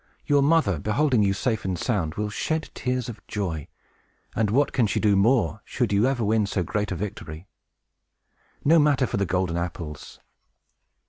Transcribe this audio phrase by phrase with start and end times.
[0.25, 3.67] Your mother, beholding you safe and sound, will shed tears of joy;
[4.35, 7.45] and what can she do more, should you win ever so great a victory?
[8.65, 10.19] No matter for the golden apples!